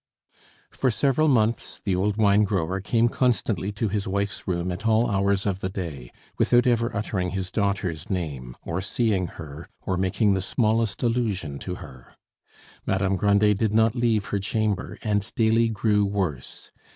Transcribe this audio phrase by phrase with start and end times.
[0.73, 4.87] XI For several months the old wine grower came constantly to his wife's room at
[4.87, 9.97] all hours of the day, without ever uttering his daughter's name, or seeing her, or
[9.97, 12.15] making the smallest allusion to her.
[12.83, 16.71] Madame Grandet did not leave her chamber, and daily grew worse.